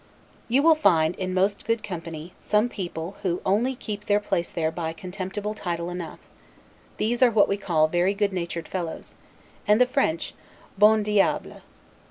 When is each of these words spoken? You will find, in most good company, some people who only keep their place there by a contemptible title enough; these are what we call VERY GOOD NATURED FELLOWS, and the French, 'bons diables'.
You 0.47 0.63
will 0.63 0.73
find, 0.73 1.15
in 1.17 1.31
most 1.31 1.63
good 1.63 1.83
company, 1.83 2.33
some 2.39 2.69
people 2.69 3.17
who 3.21 3.39
only 3.45 3.75
keep 3.75 4.05
their 4.05 4.19
place 4.19 4.49
there 4.51 4.71
by 4.71 4.89
a 4.89 4.93
contemptible 4.95 5.53
title 5.53 5.91
enough; 5.91 6.17
these 6.97 7.21
are 7.21 7.29
what 7.29 7.47
we 7.47 7.55
call 7.55 7.87
VERY 7.87 8.15
GOOD 8.15 8.33
NATURED 8.33 8.67
FELLOWS, 8.67 9.13
and 9.67 9.79
the 9.79 9.85
French, 9.85 10.33
'bons 10.75 11.05
diables'. 11.05 11.61